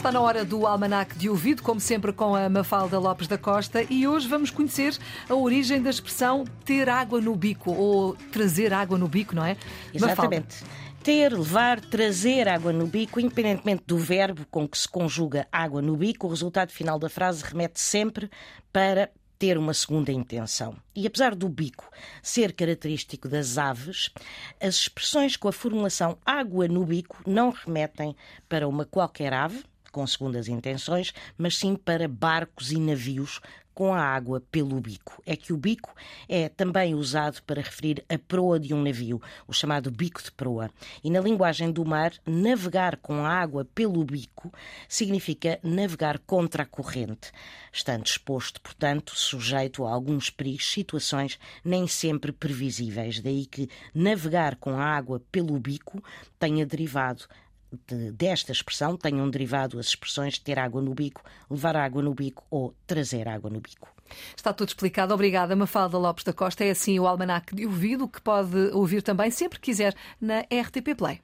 Está 0.00 0.10
na 0.10 0.22
hora 0.22 0.46
do 0.46 0.66
Almanac 0.66 1.14
de 1.18 1.28
Ouvido, 1.28 1.62
como 1.62 1.78
sempre 1.78 2.10
com 2.10 2.34
a 2.34 2.48
Mafalda 2.48 2.98
Lopes 2.98 3.28
da 3.28 3.36
Costa, 3.36 3.84
e 3.90 4.08
hoje 4.08 4.26
vamos 4.26 4.50
conhecer 4.50 4.96
a 5.28 5.34
origem 5.34 5.82
da 5.82 5.90
expressão 5.90 6.46
ter 6.64 6.88
água 6.88 7.20
no 7.20 7.36
bico, 7.36 7.70
ou 7.70 8.16
trazer 8.32 8.72
água 8.72 8.96
no 8.96 9.06
bico, 9.06 9.36
não 9.36 9.44
é? 9.44 9.58
Exatamente. 9.92 10.62
Mafalda. 10.62 11.02
Ter, 11.02 11.32
levar, 11.34 11.80
trazer 11.82 12.48
água 12.48 12.72
no 12.72 12.86
bico, 12.86 13.20
independentemente 13.20 13.82
do 13.86 13.98
verbo 13.98 14.46
com 14.50 14.66
que 14.66 14.78
se 14.78 14.88
conjuga 14.88 15.46
água 15.52 15.82
no 15.82 15.94
bico, 15.98 16.26
o 16.26 16.30
resultado 16.30 16.72
final 16.72 16.98
da 16.98 17.10
frase 17.10 17.44
remete 17.44 17.78
sempre 17.78 18.30
para 18.72 19.10
ter 19.38 19.58
uma 19.58 19.74
segunda 19.74 20.10
intenção. 20.10 20.76
E 20.96 21.06
apesar 21.06 21.34
do 21.34 21.46
bico 21.46 21.90
ser 22.22 22.54
característico 22.54 23.28
das 23.28 23.58
aves, 23.58 24.10
as 24.58 24.76
expressões 24.76 25.36
com 25.36 25.48
a 25.48 25.52
formulação 25.52 26.16
água 26.24 26.66
no 26.68 26.86
bico 26.86 27.22
não 27.26 27.50
remetem 27.50 28.16
para 28.48 28.66
uma 28.66 28.86
qualquer 28.86 29.34
ave, 29.34 29.62
com 29.90 30.06
segundas 30.06 30.48
intenções, 30.48 31.12
mas 31.36 31.56
sim 31.56 31.76
para 31.76 32.08
barcos 32.08 32.72
e 32.72 32.78
navios 32.78 33.40
com 33.80 33.94
a 33.94 34.02
água 34.02 34.42
pelo 34.50 34.78
bico. 34.78 35.22
É 35.24 35.34
que 35.34 35.54
o 35.54 35.56
bico 35.56 35.94
é 36.28 36.50
também 36.50 36.94
usado 36.94 37.42
para 37.44 37.62
referir 37.62 38.04
a 38.10 38.18
proa 38.18 38.60
de 38.60 38.74
um 38.74 38.82
navio, 38.82 39.22
o 39.48 39.54
chamado 39.54 39.90
bico 39.90 40.22
de 40.22 40.30
proa. 40.32 40.70
E 41.02 41.10
na 41.10 41.18
linguagem 41.18 41.72
do 41.72 41.82
mar, 41.82 42.12
navegar 42.26 42.98
com 42.98 43.24
a 43.24 43.28
água 43.30 43.64
pelo 43.74 44.04
bico 44.04 44.52
significa 44.86 45.58
navegar 45.62 46.18
contra 46.18 46.64
a 46.64 46.66
corrente, 46.66 47.32
estando 47.72 48.04
exposto, 48.04 48.60
portanto, 48.60 49.16
sujeito 49.16 49.86
a 49.86 49.90
alguns 49.90 50.28
perigos, 50.28 50.70
situações 50.70 51.38
nem 51.64 51.86
sempre 51.86 52.32
previsíveis. 52.32 53.20
Daí 53.20 53.46
que 53.46 53.66
navegar 53.94 54.56
com 54.56 54.78
a 54.78 54.84
água 54.84 55.22
pelo 55.32 55.58
bico 55.58 56.02
tenha 56.38 56.66
derivado 56.66 57.24
de, 57.86 58.12
desta 58.12 58.52
expressão 58.52 58.96
tenham 58.96 59.28
derivado 59.28 59.78
as 59.78 59.86
expressões 59.86 60.38
ter 60.38 60.58
água 60.58 60.80
no 60.82 60.94
bico, 60.94 61.22
levar 61.50 61.76
água 61.76 62.02
no 62.02 62.14
bico 62.14 62.44
ou 62.50 62.74
trazer 62.86 63.28
água 63.28 63.50
no 63.50 63.60
bico. 63.60 63.88
Está 64.36 64.52
tudo 64.52 64.68
explicado. 64.68 65.14
Obrigada, 65.14 65.54
Mafalda 65.54 65.96
Lopes 65.96 66.24
da 66.24 66.32
Costa. 66.32 66.64
É 66.64 66.70
assim 66.70 66.98
o 66.98 67.06
Almanac 67.06 67.54
de 67.54 67.66
Ouvido, 67.66 68.08
que 68.08 68.20
pode 68.20 68.56
ouvir 68.72 69.02
também 69.02 69.30
sempre 69.30 69.58
que 69.58 69.66
quiser 69.66 69.94
na 70.20 70.40
RTP 70.40 70.96
Play. 70.96 71.20